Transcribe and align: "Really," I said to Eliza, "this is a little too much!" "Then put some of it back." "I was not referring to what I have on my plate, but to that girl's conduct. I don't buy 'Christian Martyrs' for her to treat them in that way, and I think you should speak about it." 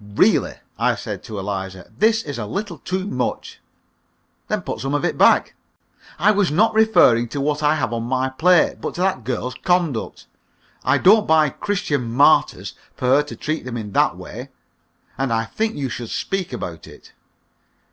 "Really," 0.00 0.56
I 0.76 0.96
said 0.96 1.22
to 1.22 1.38
Eliza, 1.38 1.88
"this 1.96 2.24
is 2.24 2.36
a 2.36 2.46
little 2.46 2.78
too 2.78 3.06
much!" 3.06 3.60
"Then 4.48 4.62
put 4.62 4.80
some 4.80 4.92
of 4.92 5.04
it 5.04 5.16
back." 5.16 5.54
"I 6.18 6.32
was 6.32 6.50
not 6.50 6.74
referring 6.74 7.28
to 7.28 7.40
what 7.40 7.62
I 7.62 7.76
have 7.76 7.92
on 7.92 8.02
my 8.02 8.28
plate, 8.28 8.80
but 8.80 8.96
to 8.96 9.02
that 9.02 9.22
girl's 9.22 9.54
conduct. 9.54 10.26
I 10.82 10.98
don't 10.98 11.28
buy 11.28 11.50
'Christian 11.50 12.10
Martyrs' 12.12 12.74
for 12.96 13.06
her 13.06 13.22
to 13.22 13.36
treat 13.36 13.64
them 13.64 13.76
in 13.76 13.92
that 13.92 14.16
way, 14.16 14.48
and 15.16 15.32
I 15.32 15.44
think 15.44 15.76
you 15.76 15.88
should 15.88 16.10
speak 16.10 16.52
about 16.52 16.88
it." 16.88 17.12